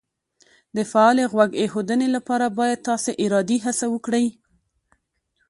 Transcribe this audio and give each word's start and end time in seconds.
د 0.75 0.77
فعالې 0.91 1.23
غوږ 1.31 1.51
ایښودنې 1.61 2.07
لپاره 2.15 2.45
باید 2.59 2.85
تاسې 2.87 3.11
ارادي 3.23 3.57
هڅه 3.65 3.85
وکړئ 3.93 4.27